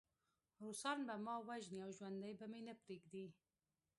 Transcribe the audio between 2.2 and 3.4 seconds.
به مې پرېنږدي